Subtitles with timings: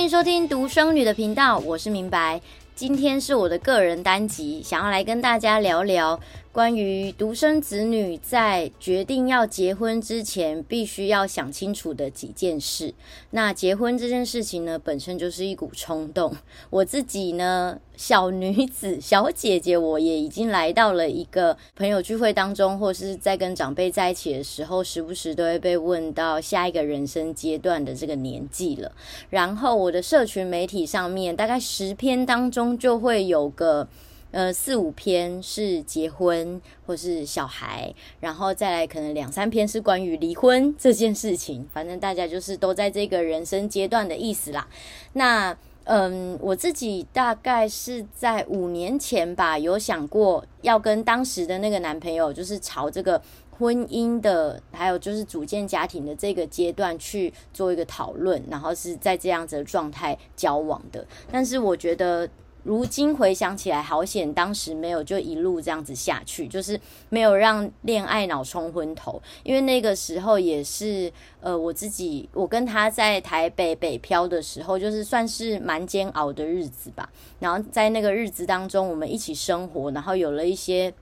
[0.00, 2.40] 欢迎收听独生女的频道，我是明白。
[2.74, 6.18] 今天是我的个人单集，想要来跟大家聊聊
[6.52, 12.92] 关于独生子女在决定要结婚之前，必须要想清楚的几件事。
[13.30, 16.34] 那结婚这件事情呢，本身就是一股冲动。
[16.68, 28.90] 我自己呢，小女子、小姐姐，我也已经来到了一个朋友聚会当中，或是在跟长辈在一起的时候，时不时都会被问到下一个人生阶段的这个年纪了。
[29.28, 33.86] 然后我的社群媒体上面，大概十篇当中就会有个
[34.30, 41.68] 呃四五篇是结婚或是小孩，然后再来可能两三篇是关于离婚这件事情。
[41.72, 44.68] 反正大家就是都在这个人生阶段的意思啦。
[45.12, 45.56] 那。
[45.84, 53.20] 嗯，我自己大概是在五年前吧，有想过要跟当时的那个男朋友，就是朝这个
[53.50, 61.04] 婚姻的，还有就是组建家庭的这个阶段去做一个讨论，然后是在这样子的状态交往的。
[61.32, 62.28] 但是我觉得。
[62.62, 69.20] 如今回想起来，好险当时没有就一路这样子下去，就是没有让恋爱脑冲昏头。
[69.42, 77.10] 因为那个时候也是，呃，我自己我跟他在台北北漂的时候，就是算是蛮煎熬的日子吧。
[77.38, 80.92] 然后在那个日子当中，我们一起生活，然后有了一些。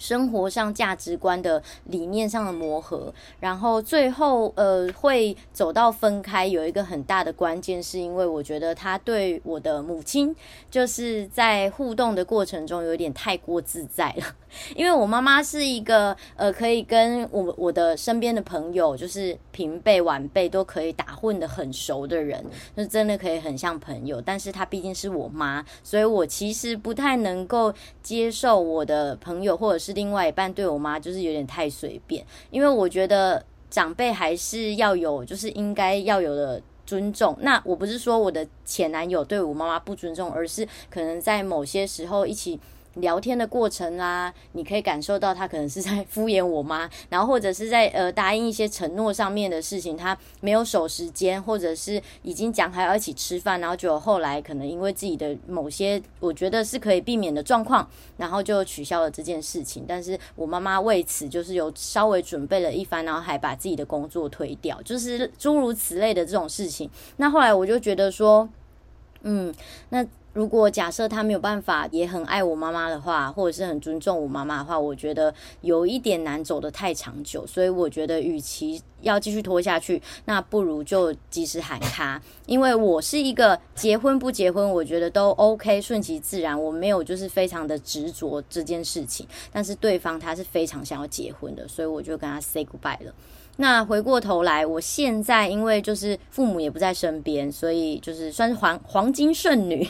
[0.00, 10.34] 生活上价值观的理念上的磨合，然后最后呃会走到分开，有一个很大的关键，是因为我觉得他对我的母亲
[10.70, 14.24] 就是在互动的过程中有点太过自在了。
[14.74, 22.42] 因为我妈妈是一个呃可以跟我我的身边的朋友，就是平辈晚辈都可以打混的很熟的人，
[22.74, 24.20] 就真的可以很像朋友。
[24.20, 29.89] 但是她毕竟是我妈，所以我其实不太能够接受我的朋友或者是。
[29.92, 37.36] 另外一半对我妈就是有点太随便，因为我觉得长辈还是要有，就是应该要有的尊重。
[37.40, 42.58] 那我不是说我的前男友对我妈妈不尊重，而是可能在某些时候一起。
[42.94, 59.84] 聊天的过程啊，你可以感受到他可能是在敷衍我妈， 然后或者是在呃答应一些承诺上面的事情，他没有守时间，或者是已经讲还要一起吃饭，然后就后来可能因为自己的某些我觉得是可以避免的状况，然后就取消了这件事情。
[59.86, 66.90] 但是我妈妈为此就是有稍微准备了一番，然后还把自己的工作推掉，就是诸如此类的这种事情。
[67.16, 68.48] 那后来我就觉得说，
[69.22, 69.54] 嗯，
[69.90, 70.06] 那。
[70.32, 77.44] 如果假设他没有办法，也很爱我妈妈的话，或者是很尊重我妈妈的话，我觉得有一点难走得太长久。
[77.44, 82.22] 所以我觉得，与其要继续拖下去，那不如就及时喊卡。
[82.46, 86.56] 因为我是一个结婚不结婚，我觉得都 OK，顺其自然。
[86.62, 93.12] 我没有就是非常的执着这件事情，但是对方他是非常想要结婚的，所以我就跟他 say goodbye 了。
[93.56, 99.86] 那回过头来，我现在因为就是父母也不在身边，所以就是算是黄黄金剩女。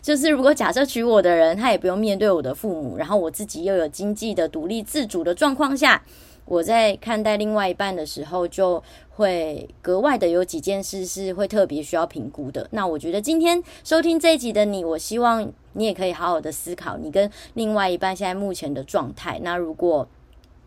[0.00, 6.02] 就是如果假设娶我的人，他也不用面对我的父母，然后我自己又有经济的独立自主的状况下，
[6.44, 12.66] 我在看待另外一半的时候，就会格外的有几件事是会特别需要评估的。
[12.72, 19.40] 那我觉得今天收听这一集的你，我希望你也可以好好的思考你跟另外一半现在目前的状态。
[19.42, 20.08] 那如果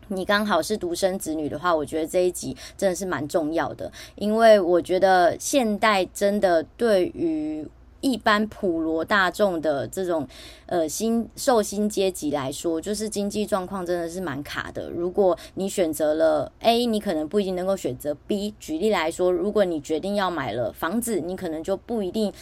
[0.08, 7.66] 你刚好是独生子女的话，我觉得这一集真的是蛮重要的，因为我觉得现代真的对于
[8.00, 10.28] 一般普罗大众的这种
[10.66, 14.88] 呃新受薪阶级来说，就是经济状况真的是蛮卡的。
[14.90, 18.54] 如果你选择了 A，你可能不一定能够选择 B。
[18.60, 22.32] 举例来说，如果你决定要买了房子，你可能就不一定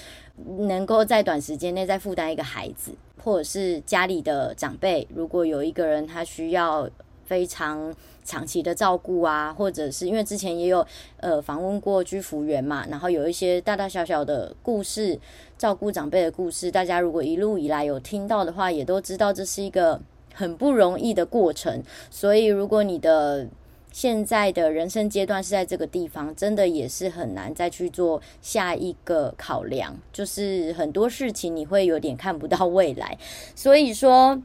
[0.58, 2.92] 能够在短时间内再负担一个孩子，
[3.22, 6.90] 或者是家里的长辈，如果有一个人他需要。
[7.26, 10.86] 非常长期的照顾啊，或者是因为之前也有
[11.18, 15.18] 呃访问过居服员嘛，然后有一些大大小小的故事，
[15.58, 20.00] 照顾长辈的故事，大家如果一路以来有听到的话，也都知道这是一个
[20.32, 21.82] 很不容易的过程。
[22.10, 23.46] 所以如果你的
[23.92, 33.18] 现在的人生阶段是在这个地方，真的也是很难再去做下一个考量，就是很多事情你会有点看不到未来，
[33.54, 34.40] 所以说。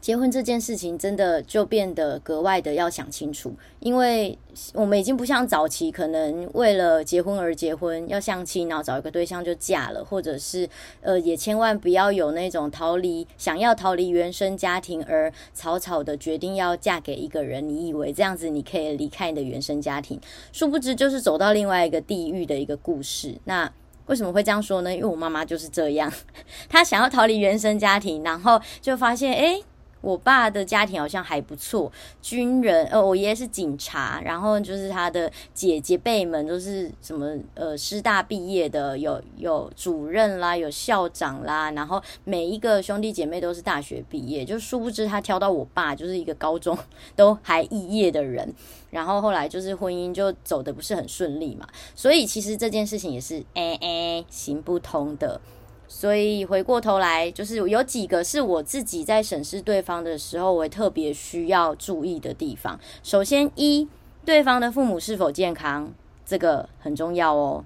[0.00, 4.38] 结婚这件事情真的就变得格外的要想清楚，因为
[4.72, 10.68] 我们已经不像早期，可能为了结婚而结婚，要相亲，然后找一个对象就嫁了，或者是
[11.00, 20.18] 呃，也千万不要有那种逃离，想要逃离原生家庭而草草的决定要嫁给一个人，你以为这样子你可以离开你的原生家庭，
[20.52, 23.36] 殊不知就是走到另外一个地狱的一个故事。
[23.44, 23.70] 那
[24.06, 24.94] 为什么会这样说呢？
[24.94, 26.10] 因为我妈妈就是这样，
[26.70, 29.62] 她想要逃离原生家庭，然后就发现，诶
[30.00, 31.90] 我爸的家庭好像还不错，
[32.22, 46.78] 军人，呃，我爷爷是警察，然后就是他的姐姐辈们都是什么呃师大毕业的，有有主任啦，有校长啦，然后每一个兄弟姐妹都是大学毕业，就殊不知他挑到我爸就是一个高中
[47.16, 48.54] 都还肄业的人，
[48.90, 55.40] 然后后来就是婚姻就走的不是很顺利嘛，所以其实这件事情也是哎哎行不通的。
[55.88, 62.78] 所以回过头来，就是有几个是我自己在审视对方的时候，我特别需要注意的地方。
[63.02, 63.88] 首先，一，
[64.24, 65.90] 对方的父母是否健康，
[66.26, 67.64] 这个很重要哦。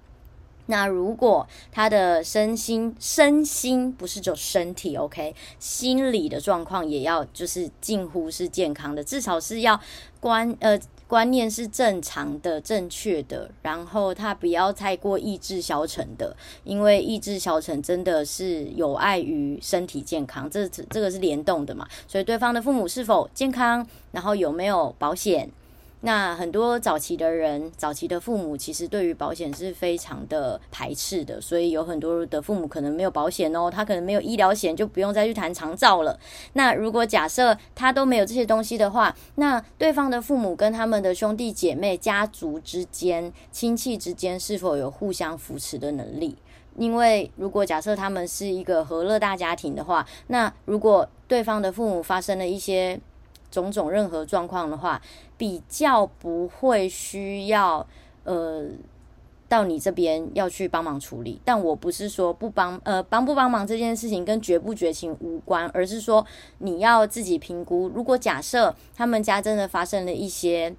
[0.67, 9.79] 那如果他的身心身心不是就身体 OK，心理的状况也要就是近乎是健康的，至少是要
[10.21, 10.79] 关呃。
[11.13, 21.87] 观念是正常的、正确的，然后他不要太过意志消沉的，因为意志消沉真的是有碍于身体健康，这这个是联动的嘛。
[22.09, 25.47] 所以对方的父母是否健康，然后有没有保险？
[26.05, 36.19] 那很多早期的人，早期的父母其实对于保险是非常的排斥的，所以有很多的父母可能没有保险哦，他可能没有医疗险，就不用再去谈长照了。
[36.55, 46.37] 那如果假设他都没有这些东西的话，那对方的父母跟他们的兄弟姐妹、家族之间、亲戚之间是否有互相扶持的能力？
[46.77, 52.99] 因为如果假设他们是一个和乐大家庭的话，那如果对方的父母发生了一些
[53.51, 54.99] 种种任何状况的话，
[55.43, 57.85] 比较不会需要
[58.23, 58.65] 呃
[59.49, 61.41] 到你这边要去帮忙处理。
[61.45, 66.25] 但我不是说不帮呃帮不帮忙这件事情跟绝不绝情无关，而是说
[66.59, 67.91] 你要自己评估。
[67.93, 70.73] 如果假设他们家真的发生了一些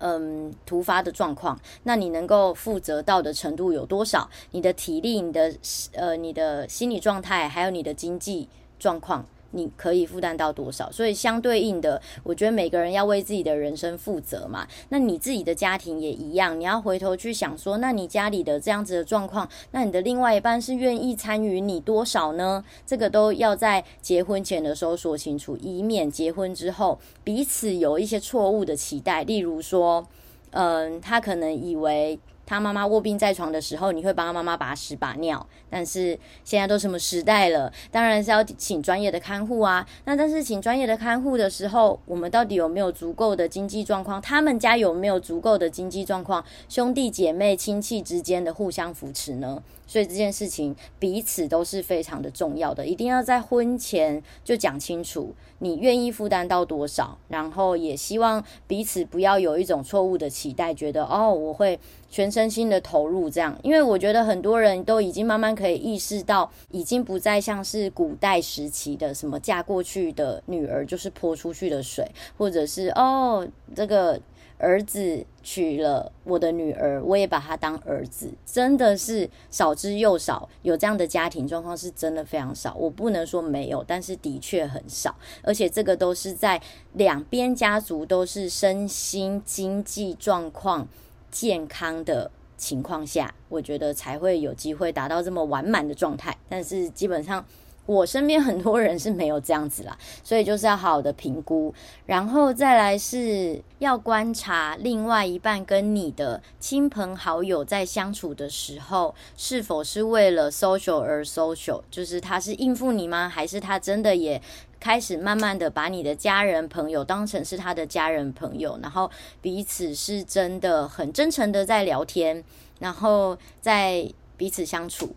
[0.00, 4.28] 嗯突发的状况，那你能够负责到的程度有多少？
[4.50, 5.50] 你的体力、你的
[5.94, 9.24] 呃你的心理状态，还有你的经济状况。
[9.52, 10.90] 你可以负担到多少？
[10.90, 14.66] 所以相对应的，我觉得每个人要为自己的人生负责嘛。
[14.88, 22.64] 那你自己的家庭也一样，你要回头去想说，那你家里的这样子的状况，那你的另外一半是愿意参与你多少呢？
[22.84, 29.22] 这个都要在结婚前的时候说清楚，以免结婚之后彼此有一些错误的期待。
[29.24, 30.06] 例如说，
[30.50, 32.18] 嗯，他可能以为。
[32.44, 35.46] 他妈妈卧病在床的时候，你会帮他妈妈把屎把尿。
[35.70, 39.86] 但是现在都什么时代了，当然是要请专业的看护啊。
[40.04, 44.20] 那但是请专业的看护的时候，我们到底有没有足够的经济状况？
[44.20, 46.44] 他们家有没有足够的经济状况？
[46.68, 49.62] 兄弟姐妹、亲戚之间的互相扶持呢？
[49.86, 63.58] 所以这件事情彼此都是非常的重要的，一定要在婚前就讲清楚，你愿意负担到多少，然后也希望彼此不要有一种错误的期待，觉得哦，我会全身心的投入这样。
[63.62, 74.20] 因为我觉得很多人都已经慢慢可以意识到，已经不再像是古代时期的什么嫁过去的女儿就是泼出去的水，或者是哦这个。
[74.62, 80.48] 儿子娶了我的女儿，我也把她当儿子，真的是少之又少。
[80.62, 85.14] 有这样的家庭状况是真的非常少，我不能说没有，但是的确很少。
[85.42, 86.62] 而且这个都是在
[86.92, 90.86] 两边家族都是身心经济状况
[91.30, 96.38] 健康的情况下，我觉得才会有机会达到这么完满的状态。
[96.48, 97.44] 但是基本上。
[97.84, 101.74] 我身边很多人是没有这样子啦， 所以就是要好好的评估，
[102.06, 113.28] 然后再来是要观察另外一半跟你的亲朋好友在相处的时候，是否是为了 social 而 social，就是他是应付你吗？
[113.28, 114.40] 还是他真的也
[114.78, 119.10] 开始慢慢的把你的家人朋友当成是他的家人朋友，然后
[119.40, 122.44] 彼此是真的很真诚的在聊天，
[122.78, 125.14] 然后在彼此相处。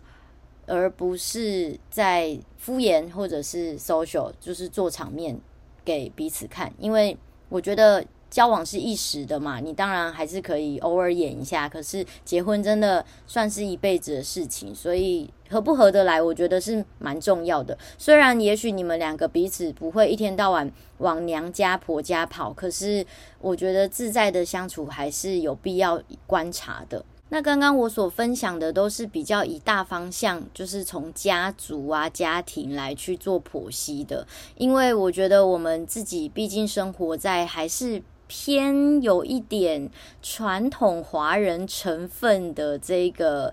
[0.66, 5.38] 而不是在敷衍或者是 social，就是做场面
[5.84, 6.72] 给彼此看。
[6.78, 7.16] 因为
[7.48, 11.68] 我觉得交往是一时的嘛，你当然还是可以偶尔演一下。
[11.68, 17.78] 可是结婚真的算是一辈子的事情，所以合不合得来，我觉得是蛮重要的。
[17.96, 23.06] 虽然也许你们两个彼此不会一天到晚往娘家婆家跑，可是
[23.40, 27.04] 我觉得自在的相处还是有必要观察的。
[27.28, 39.90] 那刚刚我所分享的都是比较以大方向，就是从家族啊、家庭来去做剖析的，因为我觉得我们自己毕竟生活在还是偏有一点
[40.22, 43.52] 传统华人成分的这个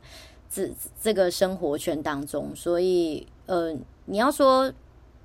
[0.49, 0.69] 这
[1.01, 3.75] 这个生活圈当中，所以呃，
[4.05, 4.71] 你要说。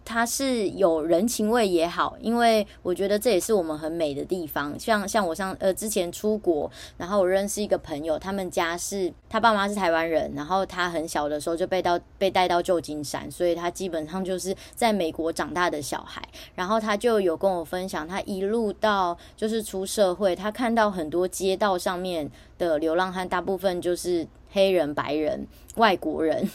[0.08, 4.74] 它是有人情味也好，因为我觉得这也是我们很美的地方。
[4.80, 16.26] 像像我上呃之前出国，然后我认识一个朋友，他们家是他爸妈是台湾人，然后他很小的时候就被到被带到旧金山，所以他基本上就是在美国长大的小孩。
[16.54, 25.46] 然后他就有跟我分享，他一路到就是出社会，他看到很多街道上面的流浪汉，大部分就是黑人、白人、
[25.76, 26.48] 外国人。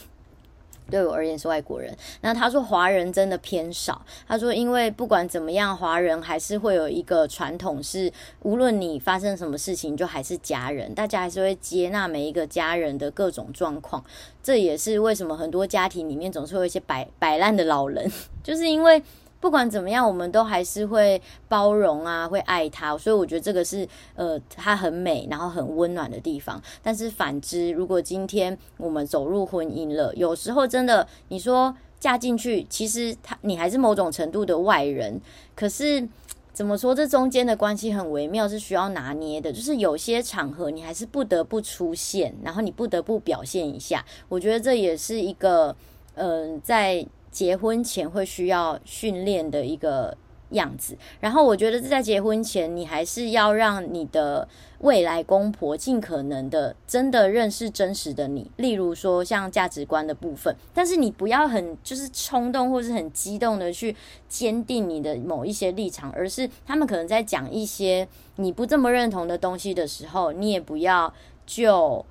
[0.90, 1.96] 对我而言是外国人。
[2.20, 4.00] 那他说华人真的偏少。
[4.26, 8.12] 他说，因为不管怎么样，华人还是会有一个传统，是
[8.42, 14.04] 无论你发生什么事情，就还是家人，大家还是会接纳每一个家人的各种状况。
[14.42, 18.10] 这也是为什么很多家庭里面总是会有一些摆摆烂的老人，
[18.42, 19.02] 就是因为。
[19.44, 21.20] 不管怎么样，我们都还是会
[21.50, 26.58] 包容啊，会爱他，所以我觉得这个是呃，他很美，然后很温暖的地方。
[26.82, 35.20] 但是反之，如果今天我们走入婚姻了，有时候真的，你说嫁进去，其实他你还是某种程度的外人。
[35.54, 36.08] 可是
[36.54, 39.52] 怎么说，这中间的关系很微妙，是需要拿捏的。
[39.52, 44.02] 就是有些场合你还是不得不出现，然后你不得不表现一下。
[44.30, 45.76] 我觉得这也是一个
[46.14, 47.06] 嗯、在。
[47.34, 50.16] 结婚前会需要训练的一个
[50.50, 54.46] 样子，然后我觉得在结婚前，你还是要让你的
[54.78, 63.96] 未来公婆尽可能的真的认识真实的你，例如说像价值观的部分，但是你不要很就是冲动或是很激动的去
[64.28, 71.12] 坚定你的某一些立场，而是他们可能在讲一些你不这么认同的东西的时候，你也不要
[71.44, 72.06] 就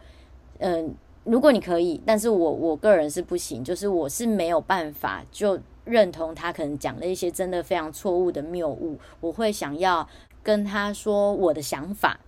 [0.57, 0.93] 嗯。
[1.23, 10.07] 如果你可以，但是我我个人是不行，就是我是没有办法就认同他可能讲了一些真的非常错误的谬误，我会想要
[10.41, 12.19] 跟他说我的想法。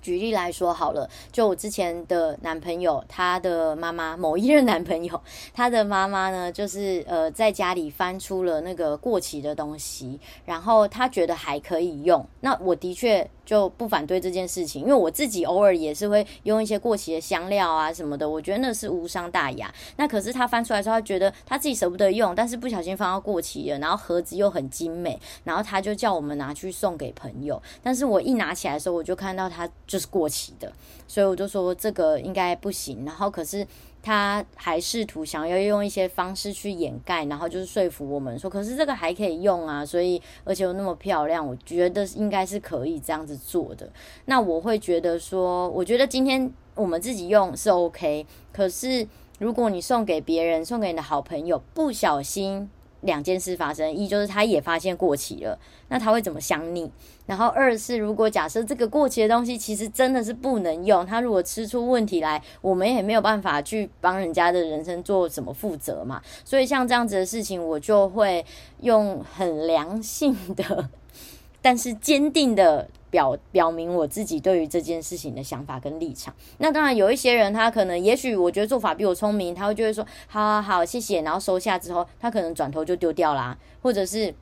[0.00, 5.20] 举例来说好了，就我之前的男朋友，他的妈妈，某一任男朋友，
[5.52, 19.72] 他的妈妈呢，就是呃，在家里翻出了那个过期的东西，然后他觉得还可以用，那我的确就不反对这件事情，因为我自己偶尔也是会用一些过期的香料啊什么的，我觉得那是无伤大雅。
[19.96, 29.68] 那可是他翻出来之后，他觉得他自己舍不得用，但是不小心放到过期了，然后盒子又很精美，然后他就叫我们拿去送给朋友，但是我一拿起来的时候，我就看到他。
[29.88, 30.70] 就是过期的，
[31.08, 33.04] 所以我就说这个应该不行。
[33.04, 33.66] 然后可是
[34.00, 39.84] 他还试图想要用一些方式去掩盖，然后就是说服我们说，可是这个还可以用啊。
[39.84, 43.90] 所以而且又那么漂亮，我觉得应该是可以这样子做的。
[44.26, 52.70] 那我会觉得说，我觉得今天我们自己用是 OK，可是如果你送给别人，送给你的好朋友，不小心。
[53.02, 56.90] 两件事发生，一就是他也发现过期了，那他会怎么想你？
[57.26, 66.20] 然后二是如果假设这个过期的东西其实真的是不能用，他如果吃出问题来，我们也没有办法去帮人家的人生做什么负责嘛。
[66.44, 68.44] 所以像这样子的事情，我就会
[68.80, 70.88] 用很良性的，
[71.62, 72.88] 但是坚定的。
[73.10, 76.34] 表表明我自己对于这件事情的想法跟立场。
[76.58, 84.34] 那当然有一些人，他可能也许我觉得做法比我聪明，他会就会说好好好，谢谢，然后收下之后，他可能转头就丢掉啦，或者是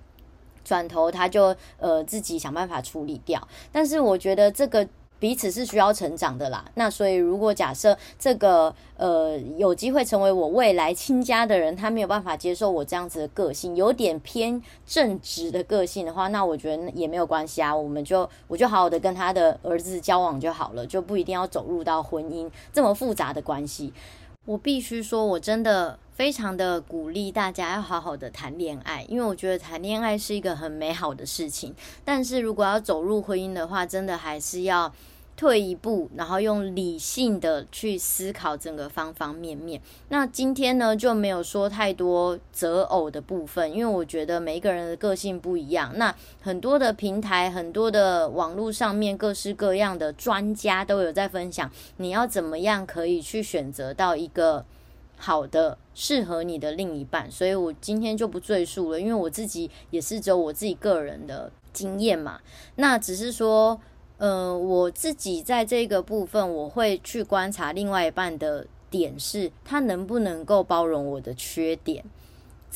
[0.64, 3.46] 转头他就呃自己想办法处理掉。
[3.70, 4.88] 但是我觉得这个。
[5.18, 23.92] 彼此是需要成长的啦，那所以如果假设这个呃有机会成为我未来亲家的人，他没有办法接受我这样子的个性，有点偏正直的个性的话，那我觉得也没有关系啊，我们就我就好好的跟他的儿子交往就好了，就不一定要走入到婚姻这么复杂的关系。
[24.47, 25.99] 我必须说，我真的。
[26.17, 31.75] 非常的鼓励大家要好好的谈恋爱，因为我觉得谈恋爱是一个很美好的事情。
[32.07, 34.91] 但是如果要走入婚姻的话，真的还是要
[35.37, 39.81] 退一步，然后用理性的去思考整个方方面面。
[40.09, 45.93] 那今天呢，就没有说太多择偶的部分，因为我觉得每一个人的个性不一样。
[45.97, 54.64] 那很多的平台，很多的网络上面各式各样的专家都有在分享，你要怎么样可以去选择到一个。
[55.19, 62.38] 好的，适合你的另一半，所以我今天就不赘述了，因为我自己也是只有我自己个人的经验嘛。
[62.75, 63.81] 那只是说，
[64.18, 72.04] 呃，我自己在这个部分，我会去观察另外一半的点是，他能不能够包容我的缺点。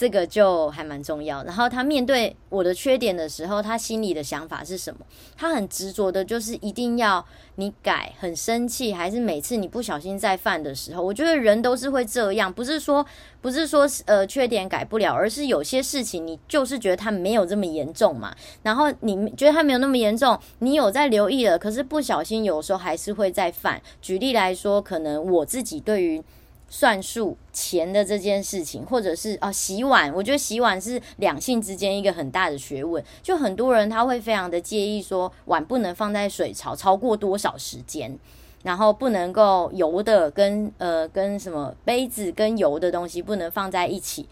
[0.00, 1.44] 这个就还蛮重要。
[1.44, 5.00] 然后他面对我的缺点的时候，他心里的想法是什么？
[5.36, 7.22] 他很执着的，就是一定要
[7.56, 11.02] 你改，很生气，还是每次你不小心再犯的时候？
[11.02, 13.04] 我觉得人都是会这样，不是说
[13.42, 18.34] 不是说呃缺点改不了，而是有些事情你就是觉得他没有这么严重嘛。
[18.62, 23.78] 然后你觉得他没有那么严重，你有在留意了，可是不小心有时候还是会再犯。
[24.00, 26.24] 举例来说，可能我自己对于。
[26.70, 33.04] 算数钱的这件事情，或者是啊洗碗，我觉得洗碗是两性之间一个很大的学问。
[33.22, 38.16] 就很多人他会非常的介意说碗不能放在水槽超过多少时间，
[38.62, 44.28] 然后不能够油的跟呃跟什么杯子跟油的东西不能放在一起，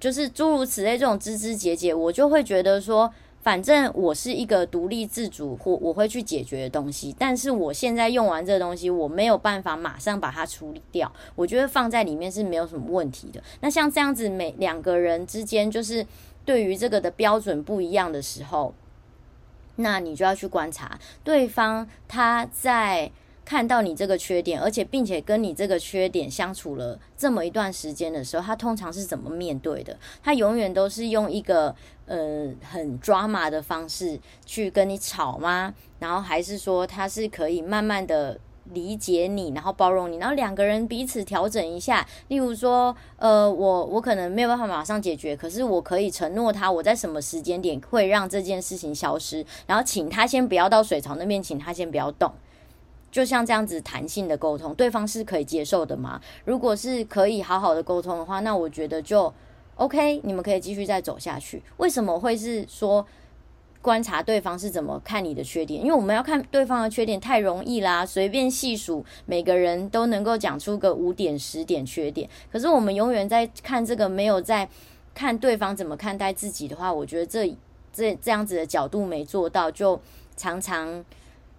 [0.00, 3.10] 就是诸如此类这种枝枝节节，我就会觉得说。
[3.46, 11.12] 反正我是一个独立自主或我会去解决的东西，但是我现在用完这个东西，我没有办法马上把它处理掉。
[11.36, 13.40] 我觉得放在里面是没有什么问题的。
[13.60, 16.04] 那像这样子，每两个人之间就是
[16.44, 18.74] 对于这个的标准不一样的时候，
[19.76, 23.12] 那你就要去观察对方他在。
[23.46, 29.96] 看到你这个缺点，而且并且跟你这个缺点相处了这么一段时间的时候，他通常是怎么面对的？
[30.20, 31.72] 他永远都是用一个
[32.06, 35.72] 呃很抓马的方式去跟你吵吗？
[36.00, 38.36] 然后还是说他是可以慢慢的
[38.72, 42.04] 理解你，然后包容你，然后两个人彼此调整一下？
[42.26, 52.32] 例如说，呃，我我可能没有办法马上解决，可是我可以承诺他，我在什么时间点会让这件事情消失，然后请他先不要到水槽那边，请他先不要动。
[53.16, 56.20] 就像这样子弹性的沟通，对方是可以接受的吗？
[56.44, 59.32] 如果是可以好好的沟通的话，那我觉得就
[59.76, 61.62] OK，你们可以继续再走下去。
[61.78, 63.06] 为什么会是说
[63.80, 65.80] 观察对方是怎么看你的缺点？
[65.80, 72.28] 因为我们要看对方的缺点太容易啦，随便细数，每个人都能够讲出个五点、十点缺点。
[72.52, 74.68] 可是我们永远在看这个，没有在
[75.14, 77.56] 看对方怎么看待自己的话，我觉得这
[77.94, 79.98] 这这样子的角度没做到，就
[80.36, 81.02] 常常。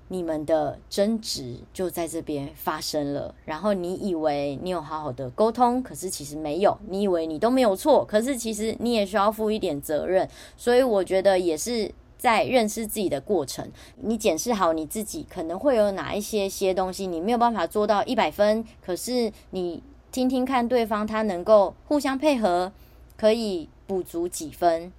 [0.10, 6.78] 你们的争执就在这边发生了，然后你以为你有好好的沟通，可是其实没有。
[6.88, 10.28] 你以为你都没有错，可是其实你也需要负一点责任。
[10.56, 13.70] 所以我觉得也是在认识自己的过程。
[13.98, 22.72] 你检视好你自己，可能会有哪一些些东西你没有办法做到一百分，可是你听听看对方他能够互相配合，
[23.18, 24.92] 可以补足几分。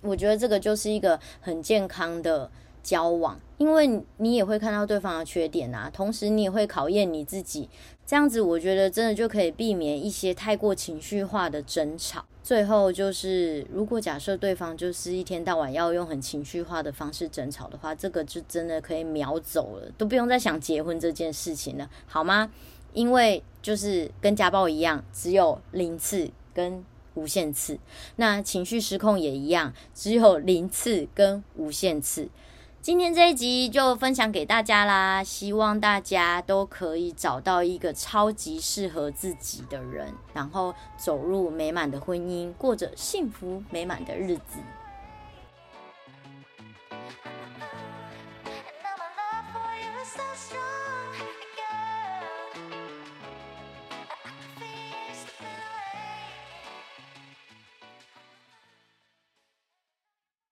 [0.00, 2.50] 我觉得这个就是一个很健康的
[2.84, 7.68] 交往，因为你也会看到对方的缺点啊，同时你也会考验你自己，
[8.06, 12.24] 这样子我觉得真的就可以避免一些太过情绪化的争吵。
[12.42, 22.52] 最后就是，如果假设对方就是一天到晚要用很情绪化的方式争吵的话，这个就真的可以秒走了，都不用再想结婚这件事情了，好吗？
[22.92, 27.78] 因为就是跟家暴一样，只有零次跟无限次，
[28.16, 32.28] 那情绪失控也一样，只有零次跟无限次。
[32.84, 44.58] 今天这一集就分享给大家啦，希望大家都可以找到一个超级适合自己的人，然后走入美满的婚姻，过着幸福美满的日子。